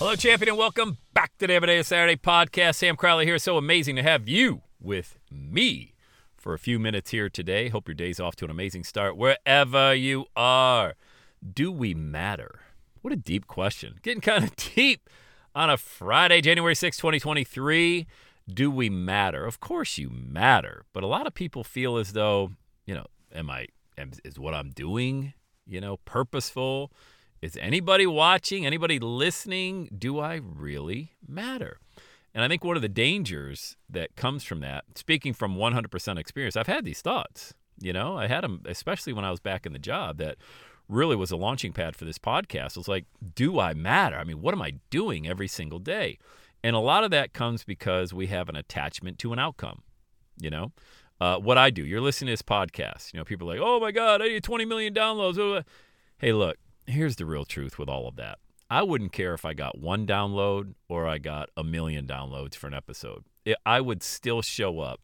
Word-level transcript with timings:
Hello, 0.00 0.16
champion, 0.16 0.48
and 0.48 0.56
welcome 0.56 0.96
back 1.12 1.36
to 1.36 1.46
the 1.46 1.52
Everyday 1.52 1.82
Saturday 1.82 2.16
podcast. 2.16 2.76
Sam 2.76 2.96
Crowley 2.96 3.26
here. 3.26 3.36
So 3.36 3.58
amazing 3.58 3.96
to 3.96 4.02
have 4.02 4.26
you 4.26 4.62
with 4.80 5.18
me 5.30 5.92
for 6.38 6.54
a 6.54 6.58
few 6.58 6.78
minutes 6.78 7.10
here 7.10 7.28
today. 7.28 7.68
Hope 7.68 7.86
your 7.86 7.94
day's 7.94 8.18
off 8.18 8.34
to 8.36 8.46
an 8.46 8.50
amazing 8.50 8.84
start 8.84 9.18
wherever 9.18 9.94
you 9.94 10.24
are. 10.34 10.94
Do 11.52 11.70
we 11.70 11.92
matter? 11.92 12.60
What 13.02 13.12
a 13.12 13.16
deep 13.16 13.46
question. 13.46 13.96
Getting 14.00 14.22
kind 14.22 14.42
of 14.42 14.56
deep 14.74 15.10
on 15.54 15.68
a 15.68 15.76
Friday, 15.76 16.40
January 16.40 16.74
6, 16.74 16.96
2023. 16.96 18.06
Do 18.48 18.70
we 18.70 18.88
matter? 18.88 19.44
Of 19.44 19.60
course 19.60 19.98
you 19.98 20.08
matter. 20.08 20.86
But 20.94 21.04
a 21.04 21.08
lot 21.08 21.26
of 21.26 21.34
people 21.34 21.62
feel 21.62 21.98
as 21.98 22.14
though, 22.14 22.52
you 22.86 22.94
know, 22.94 23.06
am 23.34 23.50
I, 23.50 23.66
am, 23.98 24.12
is 24.24 24.38
what 24.38 24.54
I'm 24.54 24.70
doing, 24.70 25.34
you 25.66 25.78
know, 25.78 25.98
purposeful? 25.98 26.90
Is 27.42 27.56
anybody 27.58 28.06
watching, 28.06 28.66
anybody 28.66 28.98
listening? 28.98 29.88
Do 29.96 30.18
I 30.18 30.40
really 30.42 31.12
matter? 31.26 31.78
And 32.34 32.44
I 32.44 32.48
think 32.48 32.62
one 32.62 32.76
of 32.76 32.82
the 32.82 32.88
dangers 32.88 33.76
that 33.88 34.14
comes 34.14 34.44
from 34.44 34.60
that, 34.60 34.84
speaking 34.94 35.32
from 35.32 35.56
100% 35.56 36.18
experience, 36.18 36.54
I've 36.54 36.66
had 36.66 36.84
these 36.84 37.00
thoughts. 37.00 37.54
You 37.80 37.94
know, 37.94 38.18
I 38.18 38.26
had 38.26 38.44
them, 38.44 38.60
especially 38.66 39.14
when 39.14 39.24
I 39.24 39.30
was 39.30 39.40
back 39.40 39.64
in 39.64 39.72
the 39.72 39.78
job, 39.78 40.18
that 40.18 40.36
really 40.86 41.16
was 41.16 41.30
a 41.30 41.36
launching 41.36 41.72
pad 41.72 41.96
for 41.96 42.04
this 42.04 42.18
podcast. 42.18 42.72
It 42.72 42.76
was 42.76 42.88
like, 42.88 43.06
do 43.34 43.58
I 43.58 43.72
matter? 43.72 44.16
I 44.16 44.24
mean, 44.24 44.42
what 44.42 44.52
am 44.52 44.60
I 44.60 44.74
doing 44.90 45.26
every 45.26 45.48
single 45.48 45.78
day? 45.78 46.18
And 46.62 46.76
a 46.76 46.80
lot 46.80 47.04
of 47.04 47.10
that 47.12 47.32
comes 47.32 47.64
because 47.64 48.12
we 48.12 48.26
have 48.26 48.50
an 48.50 48.56
attachment 48.56 49.18
to 49.20 49.32
an 49.32 49.38
outcome. 49.38 49.82
You 50.38 50.50
know, 50.50 50.72
uh, 51.22 51.38
what 51.38 51.56
I 51.56 51.70
do, 51.70 51.84
you're 51.84 52.02
listening 52.02 52.28
to 52.28 52.32
this 52.32 52.42
podcast. 52.42 53.14
You 53.14 53.18
know, 53.18 53.24
people 53.24 53.50
are 53.50 53.54
like, 53.54 53.62
oh 53.64 53.80
my 53.80 53.92
God, 53.92 54.20
I 54.20 54.28
need 54.28 54.44
20 54.44 54.66
million 54.66 54.92
downloads. 54.92 55.64
Hey, 56.18 56.32
look, 56.32 56.58
here's 56.90 57.16
the 57.16 57.26
real 57.26 57.44
truth 57.44 57.78
with 57.78 57.88
all 57.88 58.08
of 58.08 58.16
that. 58.16 58.38
I 58.68 58.82
wouldn't 58.82 59.12
care 59.12 59.34
if 59.34 59.44
I 59.44 59.52
got 59.52 59.78
one 59.78 60.06
download 60.06 60.74
or 60.88 61.06
I 61.06 61.18
got 61.18 61.50
a 61.56 61.64
million 61.64 62.06
downloads 62.06 62.54
for 62.54 62.68
an 62.68 62.74
episode. 62.74 63.24
It, 63.44 63.56
I 63.66 63.80
would 63.80 64.02
still 64.02 64.42
show 64.42 64.80
up 64.80 65.00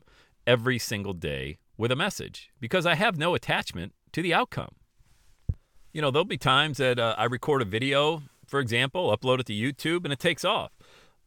every 0.47 0.79
single 0.79 1.15
day 1.15 1.59
with 1.77 1.91
a 1.91 1.97
message 1.97 2.51
because 2.61 2.87
I 2.87 2.95
have 2.95 3.19
no 3.19 3.35
attachment 3.35 3.93
to 4.13 4.23
the 4.23 4.33
outcome. 4.33 4.77
You 5.93 6.03
know, 6.03 6.11
there'll 6.11 6.25
be 6.25 6.39
times 6.39 6.79
that 6.79 6.99
uh, 6.99 7.15
I 7.19 7.25
record 7.25 7.63
a 7.63 7.65
video, 7.65 8.23
for 8.47 8.61
example, 8.61 9.17
upload 9.17 9.41
it 9.41 9.47
to 9.47 9.53
YouTube, 9.53 10.05
and 10.05 10.13
it 10.13 10.19
takes 10.19 10.45
off. 10.45 10.71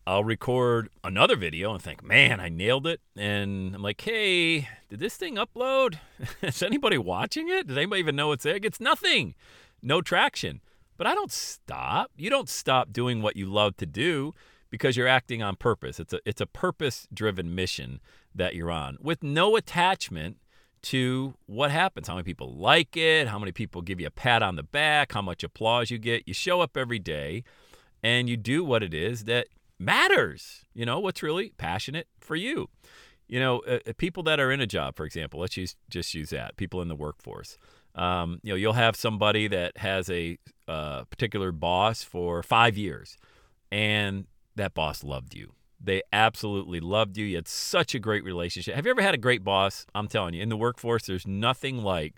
I'll 0.07 0.23
record 0.23 0.89
another 1.03 1.35
video 1.35 1.73
and 1.73 1.81
think, 1.81 2.03
man, 2.03 2.39
I 2.39 2.49
nailed 2.49 2.87
it. 2.87 3.01
And 3.15 3.75
I'm 3.75 3.81
like, 3.81 4.01
hey, 4.01 4.67
did 4.89 4.99
this 4.99 5.15
thing 5.17 5.35
upload? 5.35 5.99
Is 6.41 6.63
anybody 6.63 6.97
watching 6.97 7.49
it? 7.49 7.67
Does 7.67 7.77
anybody 7.77 7.99
even 7.99 8.15
know 8.15 8.31
it's 8.31 8.43
there? 8.43 8.55
It 8.55 8.63
gets 8.63 8.79
nothing, 8.79 9.35
no 9.81 10.01
traction. 10.01 10.61
But 10.97 11.07
I 11.07 11.15
don't 11.15 11.31
stop. 11.31 12.11
You 12.17 12.29
don't 12.29 12.49
stop 12.49 12.91
doing 12.91 13.21
what 13.21 13.35
you 13.35 13.45
love 13.45 13.77
to 13.77 13.85
do 13.85 14.33
because 14.69 14.97
you're 14.97 15.07
acting 15.07 15.41
on 15.41 15.55
purpose. 15.55 15.99
It's 15.99 16.13
a 16.13 16.19
it's 16.25 16.41
a 16.41 16.45
purpose-driven 16.45 17.55
mission 17.55 18.01
that 18.35 18.53
you're 18.53 18.71
on 18.71 18.97
with 19.01 19.23
no 19.23 19.55
attachment 19.55 20.37
to 20.81 21.33
what 21.45 21.71
happens, 21.71 22.07
how 22.07 22.15
many 22.15 22.23
people 22.23 22.53
like 22.55 22.95
it, 22.95 23.27
how 23.27 23.39
many 23.39 23.51
people 23.51 23.81
give 23.81 23.99
you 23.99 24.07
a 24.07 24.11
pat 24.11 24.41
on 24.41 24.55
the 24.55 24.63
back, 24.63 25.13
how 25.13 25.21
much 25.21 25.43
applause 25.43 25.91
you 25.91 25.97
get. 25.97 26.27
You 26.27 26.33
show 26.33 26.61
up 26.61 26.77
every 26.77 26.99
day 26.99 27.43
and 28.01 28.29
you 28.29 28.37
do 28.37 28.63
what 28.63 28.83
it 28.83 28.93
is 28.93 29.25
that 29.25 29.47
matters. 29.77 30.65
You 30.73 30.85
know, 30.85 30.99
what's 30.99 31.23
really 31.23 31.53
passionate 31.57 32.07
for 32.19 32.35
you. 32.35 32.69
You 33.27 33.39
know, 33.39 33.59
uh, 33.59 33.79
people 33.97 34.23
that 34.23 34.39
are 34.39 34.51
in 34.51 34.61
a 34.61 34.67
job, 34.67 34.95
for 34.95 35.05
example, 35.05 35.39
let's 35.39 35.57
use, 35.57 35.75
just 35.89 36.13
use 36.13 36.29
that, 36.31 36.57
people 36.57 36.81
in 36.81 36.87
the 36.87 36.95
workforce. 36.95 37.57
Um, 37.95 38.39
you 38.43 38.53
know, 38.53 38.55
you'll 38.55 38.73
have 38.73 38.95
somebody 38.95 39.47
that 39.47 39.77
has 39.77 40.09
a 40.09 40.37
uh, 40.67 41.03
particular 41.05 41.51
boss 41.51 42.03
for 42.03 42.43
five 42.43 42.77
years, 42.77 43.17
and 43.71 44.25
that 44.55 44.73
boss 44.73 45.03
loved 45.03 45.35
you. 45.35 45.53
They 45.81 46.01
absolutely 46.11 46.79
loved 46.79 47.17
you. 47.17 47.25
You 47.25 47.37
had 47.37 47.47
such 47.47 47.95
a 47.95 47.99
great 47.99 48.23
relationship. 48.23 48.75
Have 48.75 48.85
you 48.85 48.91
ever 48.91 49.01
had 49.01 49.13
a 49.13 49.17
great 49.17 49.43
boss? 49.43 49.85
I'm 49.95 50.07
telling 50.07 50.33
you, 50.33 50.43
in 50.43 50.49
the 50.49 50.57
workforce, 50.57 51.05
there's 51.05 51.25
nothing 51.25 51.83
like 51.83 52.15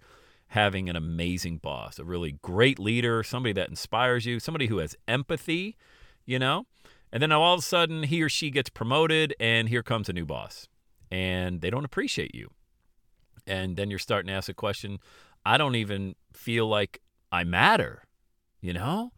having 0.48 0.90
an 0.90 0.96
amazing 0.96 1.58
boss, 1.58 1.98
a 1.98 2.04
really 2.04 2.34
great 2.42 2.78
leader, 2.78 3.24
somebody 3.24 3.54
that 3.54 3.70
inspires 3.70 4.26
you, 4.26 4.40
somebody 4.40 4.68
who 4.68 4.80
has 4.80 4.96
empathy, 5.08 5.78
you 6.26 6.38
know? 6.38 6.66
And 7.14 7.22
then 7.22 7.31
all 7.31 7.54
of 7.54 7.60
a 7.60 7.64
sudden, 7.64 8.04
he 8.04 8.22
or 8.22 8.30
she 8.30 8.50
gets 8.50 8.70
promoted, 8.70 9.34
and 9.40 9.70
here 9.70 9.84
comes 9.84 10.10
a 10.10 10.14
new 10.14 10.26
boss, 10.26 10.68
and 11.10 11.62
they 11.62 11.70
don't 11.70 11.86
appreciate 11.86 12.34
you. 12.36 12.50
And 13.48 13.78
then 13.78 13.90
you're 13.90 14.00
starting 14.00 14.28
to 14.28 14.34
ask 14.34 14.50
a 14.50 14.54
question 14.54 15.00
I 15.46 15.57
don't 15.57 15.75
even 15.75 16.16
feel 16.34 16.68
like 16.68 17.02
I 17.31 17.44
matter, 17.44 18.03
you 18.62 18.74
know? 18.74 19.12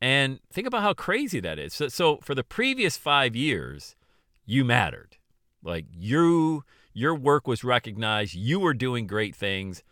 And 0.00 0.40
think 0.52 0.66
about 0.66 0.82
how 0.82 0.94
crazy 0.94 1.40
that 1.40 1.58
is. 1.58 1.74
So, 1.74 1.88
so 1.88 2.18
for 2.22 2.34
the 2.34 2.44
previous 2.44 2.96
five 2.96 3.34
years, 3.34 3.96
you 4.44 4.64
mattered. 4.64 5.16
Like 5.62 5.86
you, 5.90 6.64
your 6.92 7.14
work 7.14 7.46
was 7.46 7.64
recognized. 7.64 8.34
You 8.34 8.60
were 8.60 8.74
doing 8.74 9.06
great 9.06 9.34
things. 9.34 9.82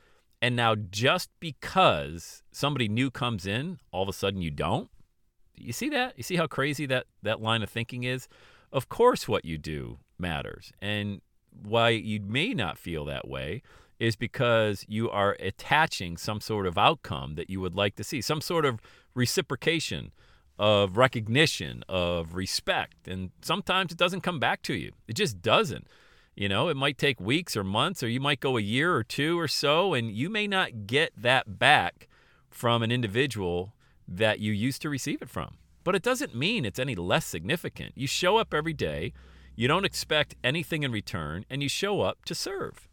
And 0.40 0.54
now, 0.54 0.74
just 0.74 1.30
because 1.40 2.42
somebody 2.52 2.86
new 2.86 3.10
comes 3.10 3.46
in, 3.46 3.78
all 3.92 4.02
of 4.02 4.08
a 4.08 4.12
sudden 4.12 4.42
you 4.42 4.50
don't. 4.50 4.90
You 5.56 5.72
see 5.72 5.88
that? 5.88 6.14
You 6.16 6.22
see 6.22 6.36
how 6.36 6.46
crazy 6.46 6.84
that 6.86 7.06
that 7.22 7.40
line 7.40 7.62
of 7.62 7.70
thinking 7.70 8.04
is? 8.04 8.28
Of 8.70 8.88
course, 8.88 9.26
what 9.26 9.44
you 9.44 9.56
do 9.56 10.00
matters. 10.18 10.70
And 10.82 11.22
why 11.50 11.90
you 11.90 12.20
may 12.20 12.52
not 12.52 12.76
feel 12.76 13.04
that 13.06 13.26
way 13.26 13.62
is 13.98 14.16
because 14.16 14.84
you 14.88 15.10
are 15.10 15.36
attaching 15.40 16.16
some 16.16 16.40
sort 16.40 16.66
of 16.66 16.76
outcome 16.76 17.34
that 17.36 17.48
you 17.48 17.60
would 17.60 17.74
like 17.74 17.96
to 17.96 18.04
see, 18.04 18.20
some 18.20 18.40
sort 18.40 18.64
of 18.64 18.80
reciprocation 19.14 20.12
of 20.58 20.96
recognition, 20.96 21.82
of 21.88 22.34
respect. 22.34 23.08
And 23.08 23.30
sometimes 23.42 23.92
it 23.92 23.98
doesn't 23.98 24.22
come 24.22 24.38
back 24.38 24.62
to 24.62 24.74
you. 24.74 24.92
It 25.08 25.14
just 25.14 25.42
doesn't. 25.42 25.86
You 26.36 26.48
know, 26.48 26.68
it 26.68 26.76
might 26.76 26.98
take 26.98 27.20
weeks 27.20 27.56
or 27.56 27.62
months, 27.62 28.02
or 28.02 28.08
you 28.08 28.20
might 28.20 28.40
go 28.40 28.56
a 28.56 28.60
year 28.60 28.94
or 28.94 29.04
two 29.04 29.38
or 29.38 29.46
so, 29.46 29.94
and 29.94 30.10
you 30.10 30.28
may 30.28 30.48
not 30.48 30.86
get 30.86 31.12
that 31.16 31.58
back 31.58 32.08
from 32.50 32.82
an 32.82 32.90
individual 32.90 33.72
that 34.06 34.40
you 34.40 34.52
used 34.52 34.82
to 34.82 34.90
receive 34.90 35.22
it 35.22 35.28
from. 35.28 35.56
But 35.84 35.94
it 35.94 36.02
doesn't 36.02 36.34
mean 36.34 36.64
it's 36.64 36.78
any 36.78 36.94
less 36.94 37.24
significant. 37.24 37.92
You 37.94 38.06
show 38.06 38.36
up 38.36 38.52
every 38.52 38.72
day, 38.72 39.12
you 39.54 39.68
don't 39.68 39.84
expect 39.84 40.34
anything 40.42 40.82
in 40.82 40.90
return, 40.90 41.44
and 41.48 41.62
you 41.62 41.68
show 41.68 42.00
up 42.00 42.24
to 42.24 42.34
serve. 42.34 42.88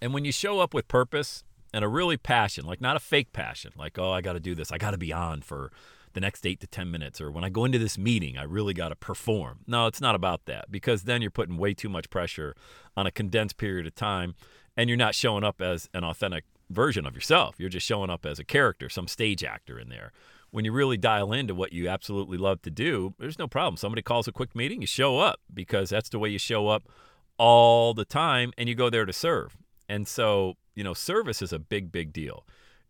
And 0.00 0.14
when 0.14 0.24
you 0.24 0.32
show 0.32 0.60
up 0.60 0.74
with 0.74 0.88
purpose 0.88 1.44
and 1.72 1.84
a 1.84 1.88
really 1.88 2.16
passion, 2.16 2.64
like 2.64 2.80
not 2.80 2.96
a 2.96 3.00
fake 3.00 3.32
passion, 3.32 3.72
like, 3.76 3.98
oh, 3.98 4.12
I 4.12 4.20
got 4.20 4.34
to 4.34 4.40
do 4.40 4.54
this, 4.54 4.72
I 4.72 4.78
got 4.78 4.92
to 4.92 4.98
be 4.98 5.12
on 5.12 5.42
for 5.42 5.70
the 6.14 6.20
next 6.20 6.46
eight 6.46 6.60
to 6.60 6.66
10 6.66 6.90
minutes, 6.90 7.20
or 7.20 7.30
when 7.30 7.44
I 7.44 7.48
go 7.48 7.64
into 7.64 7.78
this 7.78 7.98
meeting, 7.98 8.38
I 8.38 8.42
really 8.44 8.74
got 8.74 8.88
to 8.88 8.96
perform. 8.96 9.60
No, 9.66 9.86
it's 9.86 10.00
not 10.00 10.14
about 10.14 10.46
that 10.46 10.70
because 10.70 11.02
then 11.02 11.22
you're 11.22 11.30
putting 11.30 11.56
way 11.56 11.74
too 11.74 11.88
much 11.88 12.10
pressure 12.10 12.54
on 12.96 13.06
a 13.06 13.10
condensed 13.10 13.56
period 13.56 13.86
of 13.86 13.94
time 13.94 14.34
and 14.76 14.88
you're 14.88 14.96
not 14.96 15.14
showing 15.14 15.44
up 15.44 15.60
as 15.60 15.88
an 15.92 16.04
authentic 16.04 16.44
version 16.70 17.06
of 17.06 17.14
yourself. 17.14 17.56
You're 17.58 17.68
just 17.68 17.86
showing 17.86 18.10
up 18.10 18.24
as 18.24 18.38
a 18.38 18.44
character, 18.44 18.88
some 18.88 19.08
stage 19.08 19.44
actor 19.44 19.78
in 19.78 19.88
there. 19.88 20.12
When 20.50 20.64
you 20.64 20.72
really 20.72 20.96
dial 20.96 21.32
into 21.32 21.54
what 21.54 21.72
you 21.72 21.88
absolutely 21.88 22.38
love 22.38 22.62
to 22.62 22.70
do, 22.70 23.14
there's 23.18 23.38
no 23.38 23.46
problem. 23.46 23.76
Somebody 23.76 24.02
calls 24.02 24.26
a 24.26 24.32
quick 24.32 24.54
meeting, 24.54 24.80
you 24.80 24.86
show 24.86 25.18
up 25.18 25.40
because 25.52 25.90
that's 25.90 26.08
the 26.08 26.18
way 26.18 26.30
you 26.30 26.38
show 26.38 26.68
up 26.68 26.88
all 27.36 27.92
the 27.92 28.04
time 28.04 28.52
and 28.56 28.68
you 28.68 28.74
go 28.74 28.88
there 28.88 29.04
to 29.04 29.12
serve. 29.12 29.56
And 29.88 30.06
so, 30.06 30.54
you 30.74 30.84
know, 30.84 30.94
service 30.94 31.40
is 31.42 31.52
a 31.52 31.58
big, 31.58 31.90
big 31.90 32.12
deal. 32.12 32.46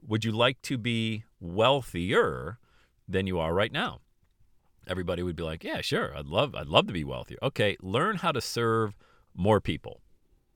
Would 0.06 0.24
you 0.24 0.32
like 0.32 0.60
to 0.62 0.78
be 0.78 1.24
wealthier 1.40 2.58
than 3.06 3.26
you 3.26 3.38
are 3.38 3.54
right 3.54 3.72
now? 3.72 4.00
Everybody 4.86 5.22
would 5.22 5.36
be 5.36 5.42
like, 5.42 5.64
"Yeah, 5.64 5.80
sure. 5.80 6.16
I'd 6.16 6.26
love 6.26 6.54
I'd 6.54 6.66
love 6.66 6.86
to 6.86 6.92
be 6.92 7.04
wealthier." 7.04 7.38
Okay, 7.42 7.76
learn 7.80 8.16
how 8.16 8.32
to 8.32 8.40
serve 8.40 8.96
more 9.34 9.60
people. 9.60 10.00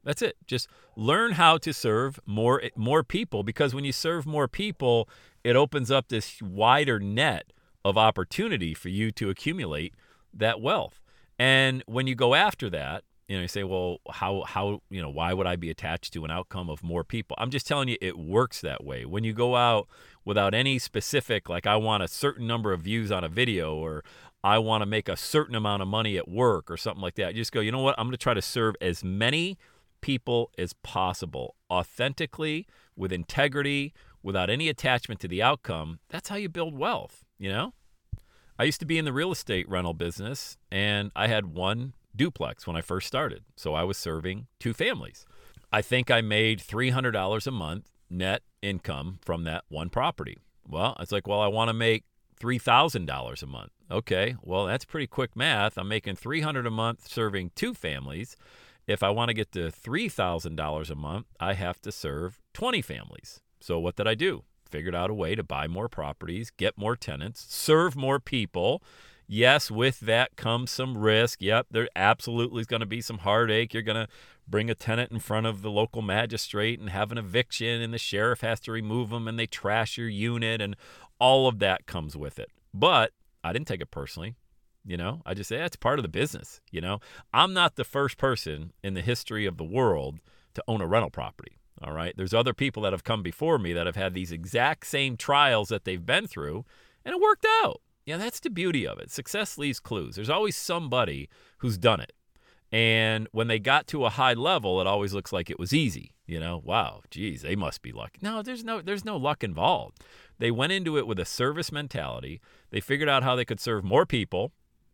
That's 0.04 0.22
it. 0.22 0.36
Just 0.46 0.68
learn 0.96 1.32
how 1.32 1.58
to 1.58 1.72
serve 1.72 2.18
more 2.26 2.62
more 2.76 3.04
people 3.04 3.42
because 3.42 3.74
when 3.74 3.84
you 3.84 3.92
serve 3.92 4.26
more 4.26 4.48
people, 4.48 5.08
it 5.44 5.54
opens 5.54 5.90
up 5.90 6.08
this 6.08 6.40
wider 6.40 6.98
net 6.98 7.52
of 7.84 7.98
opportunity 7.98 8.74
for 8.74 8.88
you 8.88 9.10
to 9.12 9.28
accumulate 9.28 9.94
that 10.32 10.60
wealth. 10.60 11.00
And 11.38 11.82
when 11.86 12.06
you 12.06 12.14
go 12.14 12.34
after 12.34 12.70
that, 12.70 13.04
you 13.32 13.38
know, 13.38 13.42
you 13.42 13.48
say, 13.48 13.64
well, 13.64 13.96
how, 14.10 14.42
how, 14.46 14.82
you 14.90 15.00
know, 15.00 15.08
why 15.08 15.32
would 15.32 15.46
I 15.46 15.56
be 15.56 15.70
attached 15.70 16.12
to 16.12 16.24
an 16.26 16.30
outcome 16.30 16.68
of 16.68 16.82
more 16.82 17.02
people? 17.02 17.34
I'm 17.40 17.48
just 17.48 17.66
telling 17.66 17.88
you, 17.88 17.96
it 18.02 18.18
works 18.18 18.60
that 18.60 18.84
way. 18.84 19.06
When 19.06 19.24
you 19.24 19.32
go 19.32 19.56
out 19.56 19.88
without 20.22 20.52
any 20.52 20.78
specific, 20.78 21.48
like, 21.48 21.66
I 21.66 21.76
want 21.76 22.02
a 22.02 22.08
certain 22.08 22.46
number 22.46 22.74
of 22.74 22.82
views 22.82 23.10
on 23.10 23.24
a 23.24 23.30
video 23.30 23.74
or 23.74 24.04
I 24.44 24.58
want 24.58 24.82
to 24.82 24.86
make 24.86 25.08
a 25.08 25.16
certain 25.16 25.54
amount 25.54 25.80
of 25.80 25.88
money 25.88 26.18
at 26.18 26.28
work 26.28 26.70
or 26.70 26.76
something 26.76 27.00
like 27.00 27.14
that, 27.14 27.32
you 27.32 27.40
just 27.40 27.52
go, 27.52 27.60
you 27.60 27.72
know 27.72 27.80
what? 27.80 27.94
I'm 27.96 28.04
going 28.04 28.12
to 28.12 28.18
try 28.18 28.34
to 28.34 28.42
serve 28.42 28.74
as 28.82 29.02
many 29.02 29.56
people 30.02 30.50
as 30.58 30.74
possible 30.82 31.54
authentically, 31.70 32.66
with 32.94 33.14
integrity, 33.14 33.94
without 34.22 34.50
any 34.50 34.68
attachment 34.68 35.20
to 35.20 35.28
the 35.28 35.42
outcome. 35.42 36.00
That's 36.10 36.28
how 36.28 36.36
you 36.36 36.50
build 36.50 36.76
wealth, 36.76 37.24
you 37.38 37.48
know? 37.48 37.72
I 38.58 38.64
used 38.64 38.80
to 38.80 38.86
be 38.86 38.98
in 38.98 39.06
the 39.06 39.12
real 39.14 39.32
estate 39.32 39.66
rental 39.70 39.94
business 39.94 40.58
and 40.70 41.10
I 41.16 41.28
had 41.28 41.46
one 41.46 41.94
duplex 42.14 42.66
when 42.66 42.76
I 42.76 42.80
first 42.80 43.06
started. 43.06 43.44
So 43.56 43.74
I 43.74 43.84
was 43.84 43.96
serving 43.96 44.46
two 44.58 44.72
families. 44.72 45.24
I 45.72 45.82
think 45.82 46.10
I 46.10 46.20
made 46.20 46.60
$300 46.60 47.46
a 47.46 47.50
month 47.50 47.88
net 48.10 48.42
income 48.60 49.18
from 49.22 49.44
that 49.44 49.64
one 49.68 49.88
property. 49.88 50.38
Well, 50.68 50.96
it's 51.00 51.12
like, 51.12 51.26
well, 51.26 51.40
I 51.40 51.48
want 51.48 51.68
to 51.68 51.74
make 51.74 52.04
$3,000 52.40 53.42
a 53.42 53.46
month. 53.46 53.70
Okay, 53.90 54.36
well, 54.42 54.66
that's 54.66 54.84
pretty 54.84 55.06
quick 55.06 55.36
math. 55.36 55.76
I'm 55.76 55.88
making 55.88 56.16
300 56.16 56.66
a 56.66 56.70
month 56.70 57.06
serving 57.06 57.52
two 57.54 57.74
families. 57.74 58.36
If 58.86 59.02
I 59.02 59.10
want 59.10 59.28
to 59.28 59.34
get 59.34 59.52
to 59.52 59.70
$3,000 59.70 60.90
a 60.90 60.94
month, 60.94 61.26
I 61.38 61.54
have 61.54 61.80
to 61.82 61.92
serve 61.92 62.40
20 62.52 62.82
families. 62.82 63.40
So 63.60 63.78
what 63.78 63.96
did 63.96 64.08
I 64.08 64.14
do? 64.14 64.44
Figured 64.68 64.94
out 64.94 65.10
a 65.10 65.14
way 65.14 65.34
to 65.34 65.42
buy 65.42 65.68
more 65.68 65.88
properties, 65.88 66.50
get 66.50 66.76
more 66.76 66.96
tenants, 66.96 67.44
serve 67.48 67.94
more 67.94 68.18
people, 68.18 68.82
Yes, 69.34 69.70
with 69.70 70.00
that 70.00 70.36
comes 70.36 70.70
some 70.70 70.98
risk. 70.98 71.40
Yep, 71.40 71.68
there 71.70 71.88
absolutely 71.96 72.60
is 72.60 72.66
going 72.66 72.80
to 72.80 72.86
be 72.86 73.00
some 73.00 73.16
heartache. 73.16 73.72
You're 73.72 73.82
going 73.82 74.06
to 74.06 74.12
bring 74.46 74.68
a 74.68 74.74
tenant 74.74 75.10
in 75.10 75.20
front 75.20 75.46
of 75.46 75.62
the 75.62 75.70
local 75.70 76.02
magistrate 76.02 76.78
and 76.78 76.90
have 76.90 77.10
an 77.10 77.16
eviction, 77.16 77.80
and 77.80 77.94
the 77.94 77.98
sheriff 77.98 78.42
has 78.42 78.60
to 78.60 78.72
remove 78.72 79.08
them, 79.08 79.26
and 79.26 79.38
they 79.38 79.46
trash 79.46 79.96
your 79.96 80.10
unit, 80.10 80.60
and 80.60 80.76
all 81.18 81.48
of 81.48 81.60
that 81.60 81.86
comes 81.86 82.14
with 82.14 82.38
it. 82.38 82.50
But 82.74 83.12
I 83.42 83.54
didn't 83.54 83.68
take 83.68 83.80
it 83.80 83.90
personally. 83.90 84.34
You 84.84 84.98
know, 84.98 85.22
I 85.24 85.32
just 85.32 85.48
say 85.48 85.56
that's 85.56 85.76
part 85.76 85.98
of 85.98 86.02
the 86.02 86.10
business. 86.10 86.60
You 86.70 86.82
know, 86.82 87.00
I'm 87.32 87.54
not 87.54 87.76
the 87.76 87.84
first 87.84 88.18
person 88.18 88.74
in 88.84 88.92
the 88.92 89.00
history 89.00 89.46
of 89.46 89.56
the 89.56 89.64
world 89.64 90.18
to 90.52 90.62
own 90.68 90.82
a 90.82 90.86
rental 90.86 91.08
property. 91.08 91.56
All 91.82 91.94
right. 91.94 92.12
There's 92.14 92.34
other 92.34 92.52
people 92.52 92.82
that 92.82 92.92
have 92.92 93.02
come 93.02 93.22
before 93.22 93.58
me 93.58 93.72
that 93.72 93.86
have 93.86 93.96
had 93.96 94.12
these 94.12 94.30
exact 94.30 94.86
same 94.86 95.16
trials 95.16 95.70
that 95.70 95.86
they've 95.86 96.04
been 96.04 96.26
through, 96.26 96.66
and 97.02 97.14
it 97.14 97.20
worked 97.22 97.46
out. 97.62 97.80
Yeah, 98.04 98.16
that's 98.16 98.40
the 98.40 98.50
beauty 98.50 98.86
of 98.86 98.98
it. 98.98 99.10
Success 99.10 99.58
leaves 99.58 99.80
clues. 99.80 100.16
There's 100.16 100.30
always 100.30 100.56
somebody 100.56 101.28
who's 101.58 101.78
done 101.78 102.00
it. 102.00 102.12
And 102.72 103.28
when 103.32 103.48
they 103.48 103.58
got 103.58 103.86
to 103.88 104.06
a 104.06 104.10
high 104.10 104.32
level, 104.32 104.80
it 104.80 104.86
always 104.86 105.12
looks 105.12 105.32
like 105.32 105.50
it 105.50 105.58
was 105.58 105.74
easy. 105.74 106.14
You 106.26 106.40
know, 106.40 106.62
wow, 106.64 107.02
geez, 107.10 107.42
they 107.42 107.54
must 107.54 107.82
be 107.82 107.92
lucky. 107.92 108.18
No, 108.22 108.42
there's 108.42 108.64
no 108.64 108.80
there's 108.80 109.04
no 109.04 109.16
luck 109.18 109.44
involved. 109.44 110.00
They 110.38 110.50
went 110.50 110.72
into 110.72 110.96
it 110.96 111.06
with 111.06 111.18
a 111.18 111.26
service 111.26 111.70
mentality. 111.70 112.40
They 112.70 112.80
figured 112.80 113.08
out 113.08 113.22
how 113.22 113.36
they 113.36 113.44
could 113.44 113.60
serve 113.60 113.84
more 113.84 114.06
people 114.06 114.52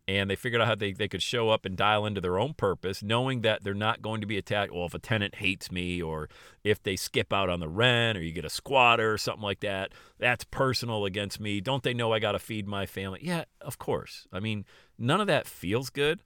and 0.09 0.27
they 0.27 0.35
figured 0.35 0.59
out 0.59 0.67
how 0.67 0.73
they, 0.73 0.91
they 0.91 1.07
could 1.07 1.21
show 1.21 1.51
up 1.51 1.65
and 1.65 1.77
dial 1.77 2.03
into 2.03 2.19
their 2.19 2.39
own 2.39 2.55
purpose, 2.55 3.03
knowing 3.03 3.41
that 3.41 3.63
they're 3.63 3.75
not 3.75 4.01
going 4.01 4.21
to 4.21 4.27
be 4.27 4.39
attacked. 4.39 4.73
Well, 4.73 4.87
if 4.87 4.95
a 4.95 4.99
tenant 4.99 5.35
hates 5.35 5.71
me, 5.71 6.01
or 6.01 6.29
if 6.63 6.81
they 6.81 6.95
skip 6.95 7.31
out 7.31 7.47
on 7.47 7.59
the 7.59 7.69
rent, 7.69 8.17
or 8.17 8.21
you 8.23 8.31
get 8.31 8.43
a 8.43 8.49
squatter 8.49 9.13
or 9.13 9.19
something 9.19 9.43
like 9.43 9.59
that, 9.59 9.91
that's 10.17 10.45
personal 10.45 11.05
against 11.05 11.39
me. 11.39 11.61
Don't 11.61 11.83
they 11.83 11.93
know 11.93 12.11
I 12.11 12.17
got 12.17 12.31
to 12.31 12.39
feed 12.39 12.67
my 12.67 12.87
family? 12.87 13.19
Yeah, 13.21 13.43
of 13.61 13.77
course. 13.77 14.25
I 14.33 14.39
mean, 14.39 14.65
none 14.97 15.21
of 15.21 15.27
that 15.27 15.45
feels 15.45 15.91
good, 15.91 16.23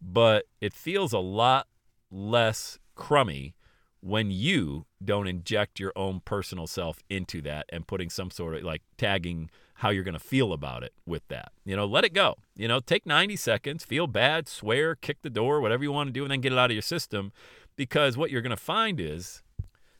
but 0.00 0.46
it 0.62 0.72
feels 0.72 1.12
a 1.12 1.18
lot 1.18 1.66
less 2.10 2.78
crummy 2.94 3.54
when 4.00 4.30
you 4.30 4.86
don't 5.04 5.26
inject 5.26 5.78
your 5.78 5.92
own 5.94 6.20
personal 6.24 6.66
self 6.66 7.00
into 7.10 7.42
that 7.42 7.66
and 7.68 7.86
putting 7.86 8.08
some 8.08 8.30
sort 8.30 8.54
of 8.54 8.62
like 8.62 8.80
tagging 8.96 9.50
how 9.80 9.90
you're 9.90 10.04
going 10.04 10.14
to 10.14 10.20
feel 10.20 10.52
about 10.52 10.82
it 10.82 10.92
with 11.04 11.26
that. 11.28 11.52
You 11.64 11.76
know, 11.76 11.84
let 11.84 12.04
it 12.04 12.14
go. 12.14 12.36
You 12.56 12.66
know, 12.66 12.80
take 12.80 13.04
90 13.04 13.36
seconds, 13.36 13.84
feel 13.84 14.06
bad, 14.06 14.48
swear, 14.48 14.94
kick 14.94 15.18
the 15.22 15.30
door, 15.30 15.60
whatever 15.60 15.82
you 15.82 15.92
want 15.92 16.08
to 16.08 16.12
do, 16.12 16.22
and 16.22 16.30
then 16.30 16.40
get 16.40 16.52
it 16.52 16.58
out 16.58 16.70
of 16.70 16.74
your 16.74 16.82
system. 16.82 17.32
Because 17.76 18.16
what 18.16 18.30
you're 18.30 18.40
going 18.40 18.50
to 18.50 18.56
find 18.56 18.98
is 18.98 19.42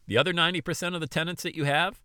the 0.07 0.17
other 0.17 0.33
90% 0.33 0.95
of 0.95 1.01
the 1.01 1.07
tenants 1.07 1.43
that 1.43 1.55
you 1.55 1.65
have 1.65 2.01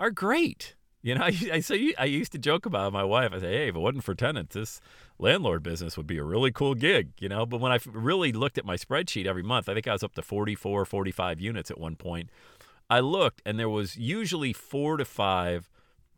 are 0.00 0.10
great. 0.10 0.74
You 1.00 1.14
know, 1.14 1.22
I, 1.24 1.36
I, 1.52 1.60
say, 1.60 1.94
I 1.96 2.06
used 2.06 2.32
to 2.32 2.38
joke 2.38 2.66
about 2.66 2.92
my 2.92 3.04
wife. 3.04 3.30
I 3.32 3.38
say, 3.38 3.52
hey, 3.52 3.68
if 3.68 3.76
it 3.76 3.78
wasn't 3.78 4.02
for 4.02 4.16
tenants, 4.16 4.54
this 4.54 4.80
landlord 5.18 5.62
business 5.62 5.96
would 5.96 6.08
be 6.08 6.18
a 6.18 6.24
really 6.24 6.50
cool 6.50 6.74
gig, 6.74 7.12
you 7.20 7.28
know. 7.28 7.46
But 7.46 7.60
when 7.60 7.70
I 7.70 7.78
really 7.86 8.32
looked 8.32 8.58
at 8.58 8.64
my 8.64 8.76
spreadsheet 8.76 9.26
every 9.26 9.44
month, 9.44 9.68
I 9.68 9.74
think 9.74 9.86
I 9.86 9.92
was 9.92 10.02
up 10.02 10.16
to 10.16 10.22
44, 10.22 10.84
45 10.84 11.40
units 11.40 11.70
at 11.70 11.78
one 11.78 11.94
point. 11.94 12.30
I 12.90 12.98
looked, 12.98 13.42
and 13.46 13.60
there 13.60 13.68
was 13.68 13.96
usually 13.96 14.52
four 14.52 14.96
to 14.96 15.04
five 15.04 15.70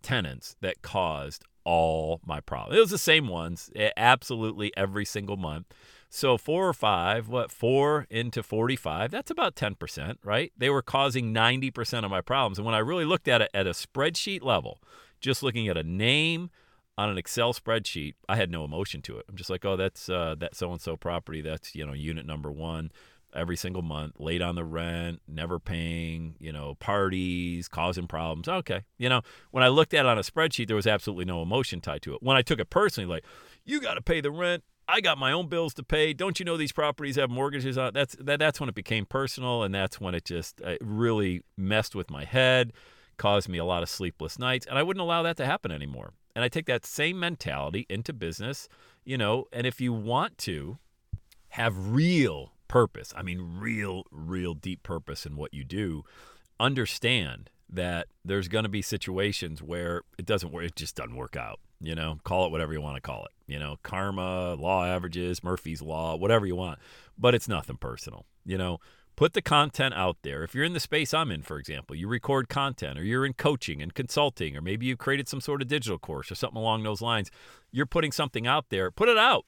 tenants 0.04 0.56
that 0.60 0.82
caused 0.82 1.44
all 1.64 2.20
my 2.24 2.40
problems. 2.40 2.76
It 2.76 2.80
was 2.80 2.90
the 2.90 2.98
same 2.98 3.26
ones, 3.26 3.70
absolutely 3.96 4.72
every 4.76 5.04
single 5.04 5.36
month. 5.36 5.66
So 6.10 6.38
four 6.38 6.68
or 6.68 6.74
five, 6.74 7.28
what, 7.28 7.50
four 7.50 8.06
into 8.08 8.44
45, 8.44 9.10
that's 9.10 9.32
about 9.32 9.56
10%, 9.56 10.18
right? 10.22 10.52
They 10.56 10.70
were 10.70 10.82
causing 10.82 11.34
90% 11.34 12.04
of 12.04 12.10
my 12.10 12.20
problems. 12.20 12.58
And 12.58 12.64
when 12.64 12.74
I 12.74 12.78
really 12.78 13.04
looked 13.04 13.26
at 13.26 13.42
it 13.42 13.50
at 13.52 13.66
a 13.66 13.70
spreadsheet 13.70 14.44
level, 14.44 14.80
just 15.20 15.42
looking 15.42 15.66
at 15.66 15.76
a 15.76 15.82
name 15.82 16.50
on 16.96 17.08
an 17.08 17.18
Excel 17.18 17.52
spreadsheet, 17.52 18.14
I 18.28 18.36
had 18.36 18.50
no 18.50 18.62
emotion 18.64 19.02
to 19.02 19.18
it. 19.18 19.24
I'm 19.28 19.34
just 19.34 19.50
like, 19.50 19.64
oh, 19.64 19.74
that's 19.74 20.08
uh, 20.08 20.36
that 20.38 20.54
so 20.54 20.70
and 20.70 20.80
so 20.80 20.96
property. 20.96 21.40
That's, 21.40 21.74
you 21.74 21.84
know, 21.84 21.94
unit 21.94 22.26
number 22.26 22.52
one 22.52 22.92
every 23.34 23.56
single 23.56 23.82
month, 23.82 24.14
late 24.18 24.40
on 24.40 24.54
the 24.54 24.64
rent, 24.64 25.20
never 25.26 25.58
paying, 25.58 26.36
you 26.38 26.52
know, 26.52 26.74
parties, 26.76 27.68
causing 27.68 28.06
problems. 28.06 28.48
Okay. 28.48 28.82
You 28.98 29.08
know, 29.08 29.22
when 29.50 29.64
I 29.64 29.68
looked 29.68 29.94
at 29.94 30.06
it 30.06 30.08
on 30.08 30.18
a 30.18 30.22
spreadsheet, 30.22 30.66
there 30.68 30.76
was 30.76 30.86
absolutely 30.86 31.24
no 31.24 31.42
emotion 31.42 31.80
tied 31.80 32.02
to 32.02 32.14
it. 32.14 32.22
When 32.22 32.36
I 32.36 32.42
took 32.42 32.60
it 32.60 32.70
personally, 32.70 33.08
like, 33.08 33.24
you 33.64 33.80
got 33.80 33.94
to 33.94 34.02
pay 34.02 34.20
the 34.20 34.30
rent. 34.30 34.62
I 34.86 35.00
got 35.00 35.16
my 35.16 35.32
own 35.32 35.48
bills 35.48 35.72
to 35.74 35.82
pay. 35.82 36.12
Don't 36.12 36.38
you 36.38 36.44
know 36.44 36.56
these 36.56 36.72
properties 36.72 37.16
have 37.16 37.30
mortgages 37.30 37.78
on? 37.78 37.92
That's 37.94 38.14
that, 38.20 38.38
that's 38.38 38.60
when 38.60 38.68
it 38.68 38.74
became 38.74 39.06
personal, 39.06 39.62
and 39.62 39.74
that's 39.74 39.98
when 39.98 40.14
it 40.14 40.26
just 40.26 40.60
it 40.60 40.78
really 40.82 41.42
messed 41.56 41.94
with 41.94 42.10
my 42.10 42.24
head, 42.24 42.72
caused 43.16 43.48
me 43.48 43.56
a 43.56 43.64
lot 43.64 43.82
of 43.82 43.88
sleepless 43.88 44.38
nights, 44.38 44.66
and 44.66 44.78
I 44.78 44.82
wouldn't 44.82 45.00
allow 45.00 45.22
that 45.22 45.38
to 45.38 45.46
happen 45.46 45.70
anymore. 45.70 46.12
And 46.36 46.44
I 46.44 46.48
take 46.48 46.66
that 46.66 46.84
same 46.84 47.18
mentality 47.18 47.86
into 47.88 48.12
business, 48.12 48.68
you 49.04 49.16
know. 49.16 49.46
And 49.52 49.66
if 49.66 49.80
you 49.80 49.92
want 49.92 50.36
to 50.38 50.78
have 51.48 51.94
real 51.94 52.52
purpose. 52.68 53.12
I 53.16 53.22
mean, 53.22 53.58
real, 53.58 54.04
real 54.10 54.54
deep 54.54 54.82
purpose 54.82 55.26
in 55.26 55.36
what 55.36 55.54
you 55.54 55.64
do. 55.64 56.04
Understand 56.58 57.50
that 57.68 58.06
there's 58.24 58.48
going 58.48 58.64
to 58.64 58.68
be 58.68 58.82
situations 58.82 59.62
where 59.62 60.02
it 60.18 60.26
doesn't 60.26 60.52
work. 60.52 60.64
It 60.64 60.76
just 60.76 60.96
doesn't 60.96 61.16
work 61.16 61.36
out. 61.36 61.60
You 61.80 61.94
know, 61.94 62.18
call 62.24 62.46
it 62.46 62.52
whatever 62.52 62.72
you 62.72 62.80
want 62.80 62.96
to 62.96 63.00
call 63.00 63.24
it. 63.24 63.32
You 63.52 63.58
know, 63.58 63.76
karma, 63.82 64.54
law 64.54 64.86
averages, 64.86 65.42
Murphy's 65.42 65.82
law, 65.82 66.16
whatever 66.16 66.46
you 66.46 66.56
want. 66.56 66.78
But 67.18 67.34
it's 67.34 67.48
nothing 67.48 67.76
personal. 67.76 68.24
You 68.44 68.56
know, 68.56 68.78
put 69.16 69.34
the 69.34 69.42
content 69.42 69.94
out 69.94 70.18
there. 70.22 70.42
If 70.44 70.54
you're 70.54 70.64
in 70.64 70.72
the 70.72 70.80
space 70.80 71.12
I'm 71.12 71.30
in, 71.30 71.42
for 71.42 71.58
example, 71.58 71.94
you 71.96 72.08
record 72.08 72.48
content 72.48 72.98
or 72.98 73.04
you're 73.04 73.26
in 73.26 73.34
coaching 73.34 73.82
and 73.82 73.94
consulting, 73.94 74.56
or 74.56 74.60
maybe 74.60 74.86
you've 74.86 74.98
created 74.98 75.28
some 75.28 75.40
sort 75.40 75.62
of 75.62 75.68
digital 75.68 75.98
course 75.98 76.30
or 76.30 76.34
something 76.34 76.60
along 76.60 76.82
those 76.82 77.02
lines, 77.02 77.30
you're 77.70 77.86
putting 77.86 78.12
something 78.12 78.46
out 78.46 78.66
there, 78.70 78.90
put 78.90 79.08
it 79.08 79.18
out 79.18 79.44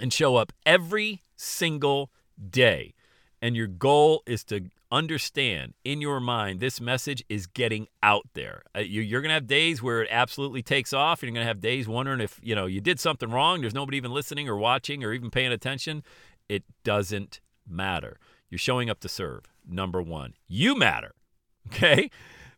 and 0.00 0.12
show 0.12 0.36
up 0.36 0.52
every 0.64 1.22
single 1.36 2.10
day. 2.48 2.94
And 3.42 3.56
your 3.56 3.66
goal 3.66 4.22
is 4.26 4.44
to 4.44 4.70
understand 4.92 5.74
in 5.84 6.00
your 6.00 6.20
mind 6.20 6.60
this 6.60 6.80
message 6.80 7.24
is 7.28 7.46
getting 7.46 7.86
out 8.02 8.26
there. 8.34 8.62
Uh, 8.74 8.80
you, 8.80 9.16
are 9.16 9.20
going 9.20 9.28
to 9.30 9.34
have 9.34 9.46
days 9.46 9.82
where 9.82 10.02
it 10.02 10.08
absolutely 10.10 10.62
takes 10.62 10.92
off, 10.92 11.22
you're 11.22 11.30
going 11.30 11.42
to 11.42 11.48
have 11.48 11.60
days 11.60 11.86
wondering 11.86 12.20
if 12.20 12.40
you 12.42 12.54
know 12.54 12.66
you 12.66 12.80
did 12.80 12.98
something 12.98 13.30
wrong. 13.30 13.60
There's 13.60 13.74
nobody 13.74 13.96
even 13.96 14.12
listening 14.12 14.48
or 14.48 14.56
watching 14.56 15.04
or 15.04 15.12
even 15.12 15.30
paying 15.30 15.52
attention. 15.52 16.02
It 16.48 16.64
doesn't 16.82 17.40
matter. 17.68 18.18
You're 18.50 18.58
showing 18.58 18.90
up 18.90 19.00
to 19.00 19.08
serve. 19.08 19.44
Number 19.68 20.02
one, 20.02 20.34
you 20.48 20.74
matter. 20.76 21.12
Okay, 21.66 22.10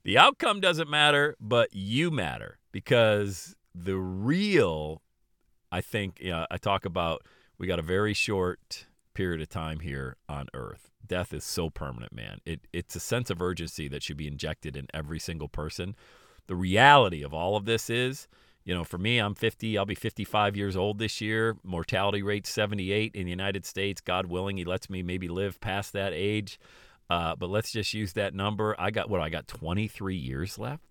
the 0.04 0.16
outcome 0.16 0.60
doesn't 0.60 0.88
matter, 0.88 1.36
but 1.38 1.68
you 1.72 2.10
matter 2.10 2.58
because 2.70 3.56
the 3.74 3.96
real. 3.96 5.02
I 5.70 5.80
think 5.80 6.18
you 6.20 6.30
know, 6.30 6.46
I 6.50 6.56
talk 6.56 6.84
about 6.84 7.26
we 7.58 7.66
got 7.66 7.78
a 7.78 7.82
very 7.82 8.14
short 8.14 8.86
period 9.14 9.40
of 9.40 9.48
time 9.48 9.80
here 9.80 10.16
on 10.28 10.46
earth. 10.54 10.90
Death 11.06 11.32
is 11.32 11.44
so 11.44 11.70
permanent, 11.70 12.12
man. 12.12 12.38
It, 12.46 12.60
it's 12.72 12.96
a 12.96 13.00
sense 13.00 13.30
of 13.30 13.42
urgency 13.42 13.88
that 13.88 14.02
should 14.02 14.16
be 14.16 14.26
injected 14.28 14.76
in 14.76 14.86
every 14.94 15.18
single 15.18 15.48
person. 15.48 15.94
The 16.46 16.56
reality 16.56 17.22
of 17.22 17.32
all 17.34 17.56
of 17.56 17.64
this 17.64 17.88
is 17.90 18.28
You 18.64 18.74
know, 18.74 18.84
for 18.84 18.98
me, 18.98 19.18
I'm 19.18 19.34
50. 19.34 19.76
I'll 19.76 19.84
be 19.84 19.94
55 19.96 20.56
years 20.56 20.76
old 20.76 20.98
this 20.98 21.20
year. 21.20 21.56
Mortality 21.64 22.22
rate 22.22 22.46
78 22.46 23.14
in 23.14 23.24
the 23.24 23.30
United 23.30 23.66
States. 23.66 24.00
God 24.00 24.26
willing, 24.26 24.56
He 24.56 24.64
lets 24.64 24.88
me 24.88 25.02
maybe 25.02 25.28
live 25.28 25.60
past 25.60 25.92
that 25.94 26.12
age. 26.14 26.60
Uh, 27.10 27.34
but 27.36 27.50
let's 27.50 27.72
just 27.72 27.92
use 27.92 28.12
that 28.14 28.34
number. 28.34 28.76
I 28.78 28.90
got 28.90 29.10
what? 29.10 29.20
I 29.20 29.28
got 29.28 29.48
23 29.48 30.14
years 30.16 30.58
left. 30.58 30.84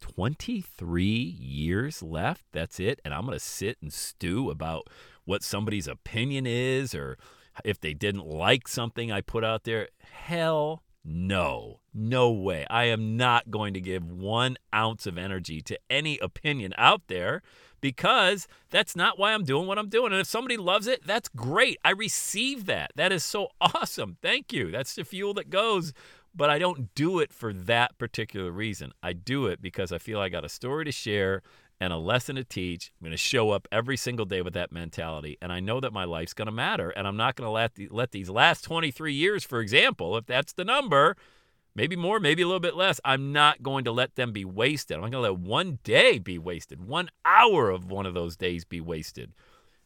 23 0.00 1.04
years 1.04 2.02
left. 2.02 2.44
That's 2.52 2.80
it. 2.80 3.00
And 3.04 3.12
I'm 3.12 3.26
going 3.26 3.38
to 3.38 3.44
sit 3.44 3.76
and 3.82 3.92
stew 3.92 4.50
about 4.50 4.88
what 5.24 5.42
somebody's 5.42 5.86
opinion 5.86 6.46
is 6.46 6.94
or 6.94 7.18
if 7.64 7.80
they 7.80 7.94
didn't 7.94 8.26
like 8.26 8.68
something 8.68 9.10
I 9.10 9.20
put 9.20 9.44
out 9.44 9.64
there. 9.64 9.88
Hell 10.00 10.82
no. 11.04 11.80
No 11.94 12.30
way. 12.30 12.66
I 12.68 12.84
am 12.84 13.16
not 13.16 13.50
going 13.50 13.74
to 13.74 13.80
give 13.80 14.10
one 14.10 14.56
ounce 14.74 15.06
of 15.06 15.18
energy 15.18 15.60
to 15.62 15.78
any 15.90 16.18
opinion 16.18 16.74
out 16.76 17.02
there 17.08 17.42
because 17.80 18.46
that's 18.70 18.94
not 18.94 19.18
why 19.18 19.32
I'm 19.32 19.44
doing 19.44 19.66
what 19.66 19.78
I'm 19.78 19.88
doing. 19.88 20.12
And 20.12 20.20
if 20.20 20.26
somebody 20.26 20.56
loves 20.56 20.86
it, 20.86 21.06
that's 21.06 21.28
great. 21.28 21.78
I 21.84 21.90
receive 21.90 22.66
that. 22.66 22.92
That 22.96 23.12
is 23.12 23.24
so 23.24 23.48
awesome. 23.60 24.16
Thank 24.22 24.52
you. 24.52 24.70
That's 24.70 24.94
the 24.94 25.04
fuel 25.04 25.34
that 25.34 25.50
goes. 25.50 25.92
But 26.34 26.50
I 26.50 26.58
don't 26.58 26.94
do 26.94 27.18
it 27.18 27.32
for 27.32 27.52
that 27.52 27.96
particular 27.98 28.52
reason. 28.52 28.92
I 29.02 29.12
do 29.12 29.46
it 29.46 29.62
because 29.62 29.92
I 29.92 29.98
feel 29.98 30.20
I 30.20 30.28
got 30.28 30.44
a 30.44 30.48
story 30.48 30.84
to 30.84 30.92
share 30.92 31.42
and 31.80 31.92
a 31.92 31.96
lesson 31.96 32.36
to 32.36 32.44
teach. 32.44 32.92
I'm 33.00 33.04
going 33.04 33.12
to 33.12 33.16
show 33.16 33.50
up 33.50 33.68
every 33.70 33.96
single 33.96 34.26
day 34.26 34.42
with 34.42 34.54
that 34.54 34.72
mentality. 34.72 35.38
And 35.40 35.52
I 35.52 35.60
know 35.60 35.80
that 35.80 35.92
my 35.92 36.04
life's 36.04 36.34
going 36.34 36.46
to 36.46 36.52
matter. 36.52 36.90
And 36.90 37.06
I'm 37.06 37.16
not 37.16 37.36
going 37.36 37.46
to 37.46 37.52
let, 37.52 37.74
the, 37.74 37.88
let 37.90 38.10
these 38.10 38.28
last 38.28 38.62
23 38.64 39.12
years, 39.12 39.44
for 39.44 39.60
example, 39.60 40.16
if 40.16 40.26
that's 40.26 40.52
the 40.52 40.64
number, 40.64 41.16
maybe 41.74 41.94
more, 41.94 42.18
maybe 42.18 42.42
a 42.42 42.46
little 42.46 42.60
bit 42.60 42.76
less, 42.76 43.00
I'm 43.04 43.32
not 43.32 43.62
going 43.62 43.84
to 43.84 43.92
let 43.92 44.16
them 44.16 44.32
be 44.32 44.44
wasted. 44.44 44.96
I'm 44.96 45.02
not 45.02 45.12
going 45.12 45.24
to 45.24 45.32
let 45.32 45.40
one 45.40 45.78
day 45.84 46.18
be 46.18 46.38
wasted, 46.38 46.86
one 46.86 47.10
hour 47.24 47.70
of 47.70 47.90
one 47.90 48.06
of 48.06 48.14
those 48.14 48.36
days 48.36 48.64
be 48.64 48.80
wasted 48.80 49.32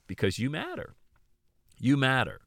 because 0.07 0.39
you 0.39 0.49
matter. 0.49 0.95
You 1.79 1.97
matter. 1.97 2.41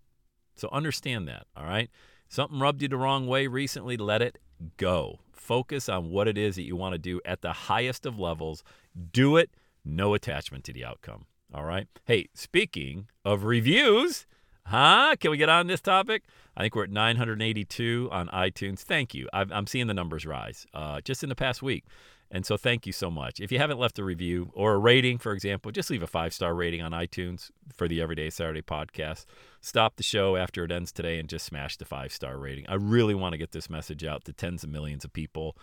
So 0.56 0.70
understand 0.72 1.28
that, 1.28 1.46
all 1.56 1.66
right? 1.66 1.90
Something 2.30 2.60
rubbed 2.60 2.82
you 2.82 2.88
the 2.88 2.98
wrong 2.98 3.28
way 3.28 3.48
recently, 3.48 3.98
let 3.98 4.22
it 4.22 4.40
go. 4.78 5.20
Focus 5.32 5.90
on 5.90 6.10
what 6.10 6.28
it 6.28 6.38
is 6.38 6.56
that 6.56 6.64
you 6.64 6.76
want 6.76 6.94
to 6.94 6.98
do 6.98 7.22
at 7.26 7.42
the 7.42 7.54
highest 7.54 8.06
of 8.06 8.20
levels. 8.20 8.64
Do 9.12 9.38
it, 9.38 9.50
no 9.84 10.14
attachment 10.14 10.64
to 10.66 10.74
the 10.74 10.86
outcome. 10.86 11.26
All 11.54 11.64
right. 11.64 11.88
Hey, 12.06 12.28
speaking 12.34 13.08
of 13.24 13.44
reviews, 13.44 14.26
huh? 14.66 15.16
Can 15.20 15.32
we 15.32 15.38
get 15.38 15.50
on 15.50 15.68
this 15.68 15.82
topic? 15.82 16.24
I 16.58 16.62
think 16.62 16.76
we're 16.76 16.86
at 16.86 16.90
982 16.90 18.10
on 18.12 18.28
iTunes. 18.30 18.80
Thank 18.80 19.14
you. 19.14 19.28
i 19.34 19.46
am 19.52 19.68
seeing 19.68 19.88
the 19.88 19.94
numbers 19.94 20.26
rise 20.26 20.66
uh, 20.74 21.02
just 21.02 21.24
in 21.24 21.30
the 21.30 21.36
past 21.36 21.62
week. 21.62 21.86
And 22.32 22.46
so 22.46 22.58
thank 22.58 22.88
you 22.88 22.92
so 22.92 23.12
much. 23.12 23.40
If 23.40 23.52
you 23.52 23.60
haven't 23.60 23.80
left 23.80 24.00
a 24.00 24.04
review 24.04 24.52
or 24.54 24.74
a 24.74 24.78
rating, 24.78 25.20
for 25.20 25.32
example, 25.32 25.72
just 25.72 25.90
leave 25.90 26.04
a 26.04 26.08
five 26.08 26.34
star 26.34 26.56
rating 26.56 26.82
on 26.82 26.92
iTunes 26.92 27.52
for 27.74 27.88
the 27.88 28.02
Everyday 28.02 28.30
Saturday 28.30 28.62
podcast. 28.62 29.26
Stop 29.62 29.96
the 29.96 30.04
show 30.04 30.36
after 30.36 30.64
it 30.64 30.72
ends 30.72 30.92
today 30.92 31.20
and 31.20 31.30
just 31.30 31.46
smash 31.46 31.78
the 31.78 31.86
five 31.86 32.12
star 32.12 32.38
rating. 32.38 32.66
I 32.68 32.76
really 32.76 33.16
want 33.16 33.34
to 33.34 33.38
get 33.38 33.52
this 33.52 33.70
message 33.70 34.04
out 34.04 34.26
to 34.26 34.34
tens 34.34 34.64
of 34.64 34.70
millions 34.70 35.06
of 35.06 35.14
people, 35.14 35.56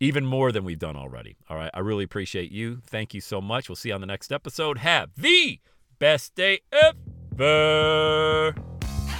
even 0.00 0.24
more 0.24 0.52
than 0.52 0.64
we've 0.64 0.78
done 0.78 0.96
already. 0.96 1.36
All 1.48 1.56
right. 1.56 1.70
I 1.72 1.80
really 1.80 2.04
appreciate 2.04 2.50
you. 2.52 2.80
Thank 2.86 3.14
you 3.14 3.20
so 3.20 3.40
much. 3.40 3.68
We'll 3.68 3.76
see 3.76 3.88
you 3.90 3.94
on 3.94 4.00
the 4.00 4.06
next 4.06 4.30
episode. 4.32 4.78
Have 4.78 5.10
the 5.16 5.60
best 5.98 6.34
day 6.34 6.60
ever. 6.72 8.54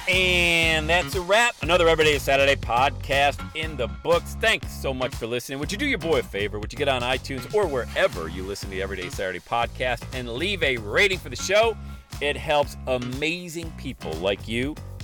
And 0.09 0.87
that's 0.87 1.15
a 1.15 1.21
wrap. 1.21 1.55
Another 1.61 1.89
Everyday 1.89 2.17
Saturday 2.17 2.55
podcast 2.55 3.39
in 3.55 3.75
the 3.75 3.87
books. 3.87 4.35
Thanks 4.39 4.71
so 4.71 4.93
much 4.93 5.13
for 5.13 5.27
listening. 5.27 5.59
Would 5.59 5.71
you 5.71 5.77
do 5.77 5.85
your 5.85 5.97
boy 5.97 6.19
a 6.19 6.23
favor? 6.23 6.59
Would 6.59 6.71
you 6.71 6.77
get 6.77 6.87
on 6.87 7.01
iTunes 7.01 7.53
or 7.53 7.67
wherever 7.67 8.29
you 8.29 8.43
listen 8.43 8.69
to 8.69 8.75
the 8.75 8.81
Everyday 8.81 9.09
Saturday 9.09 9.41
podcast 9.41 10.03
and 10.13 10.29
leave 10.29 10.63
a 10.63 10.77
rating 10.77 11.19
for 11.19 11.29
the 11.29 11.35
show? 11.35 11.75
It 12.21 12.37
helps 12.37 12.77
amazing 12.87 13.71
people 13.77 14.13
like 14.13 14.47
you 14.47 14.75